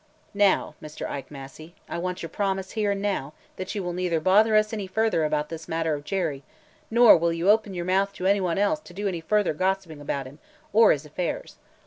[0.33, 1.07] "Now, Mr.
[1.07, 4.73] Ike Massey, I want your promise, here and now, that you will neither bother us
[4.73, 6.41] any further about this matter of Jerry,
[6.89, 10.01] nor will you open your mouth to any one else to do any further gossiping
[10.01, 10.39] about him
[10.73, 11.57] or his affairs.